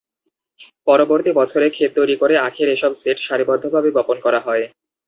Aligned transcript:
পরবর্তী 0.87 1.31
বছরে 1.39 1.67
ক্ষেত 1.69 1.91
তৈরি 1.97 2.15
করে 2.21 2.35
আখের 2.47 2.67
এসব 2.69 2.91
সেট 3.01 3.17
সারিবদ্ধভাবে 3.21 3.89
বপন 3.97 4.17
করা 4.25 4.39
হয়। 4.39 4.63